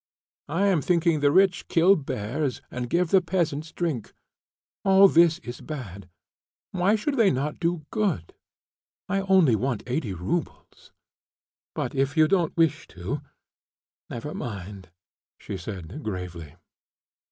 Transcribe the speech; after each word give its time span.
I 0.49 0.65
am 0.65 0.81
thinking 0.81 1.19
the 1.19 1.31
rich 1.31 1.67
kill 1.67 1.95
bears 1.95 2.59
and 2.71 2.89
give 2.89 3.11
the 3.11 3.21
peasants 3.21 3.71
drink; 3.71 4.13
all 4.83 5.07
this 5.07 5.37
is 5.43 5.61
bad. 5.61 6.09
Why 6.71 6.95
should 6.95 7.17
they 7.17 7.29
not 7.29 7.59
do 7.59 7.85
good? 7.91 8.33
I 9.07 9.19
only 9.21 9.55
want 9.55 9.83
80 9.85 10.15
roubles. 10.15 10.91
But 11.75 11.93
if 11.93 12.17
you 12.17 12.27
don't 12.27 12.57
wish 12.57 12.87
to, 12.87 13.21
never 14.09 14.33
mind," 14.33 14.89
she 15.37 15.53
added, 15.53 16.01
gravely. 16.01 16.55